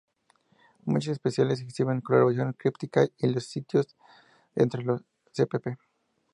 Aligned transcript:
Muchas 0.83 1.11
especies 1.19 1.61
exhiben 1.61 2.01
coloración 2.01 2.53
críptica, 2.53 3.03
y 3.03 3.27
los 3.27 3.33
mismos 3.35 3.45
sitios 3.51 3.95
entre 4.55 4.83
las 4.83 5.03
spp. 5.31 5.77